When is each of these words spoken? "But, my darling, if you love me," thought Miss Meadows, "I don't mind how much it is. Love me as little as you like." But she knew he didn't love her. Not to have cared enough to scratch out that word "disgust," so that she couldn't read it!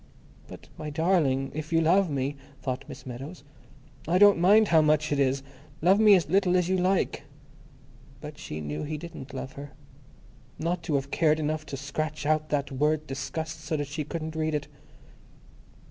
"But, 0.47 0.67
my 0.79 0.89
darling, 0.89 1.51
if 1.53 1.71
you 1.71 1.79
love 1.79 2.09
me," 2.09 2.35
thought 2.63 2.85
Miss 2.89 3.05
Meadows, 3.05 3.43
"I 4.07 4.17
don't 4.17 4.39
mind 4.39 4.69
how 4.69 4.81
much 4.81 5.11
it 5.11 5.19
is. 5.19 5.43
Love 5.79 5.99
me 5.99 6.15
as 6.15 6.27
little 6.27 6.57
as 6.57 6.67
you 6.67 6.75
like." 6.75 7.21
But 8.19 8.39
she 8.39 8.61
knew 8.61 8.81
he 8.81 8.97
didn't 8.97 9.31
love 9.31 9.51
her. 9.51 9.73
Not 10.57 10.81
to 10.85 10.95
have 10.95 11.11
cared 11.11 11.39
enough 11.39 11.67
to 11.67 11.77
scratch 11.77 12.25
out 12.25 12.49
that 12.49 12.71
word 12.71 13.05
"disgust," 13.05 13.59
so 13.63 13.77
that 13.77 13.85
she 13.89 14.03
couldn't 14.03 14.35
read 14.35 14.55
it! 14.55 14.67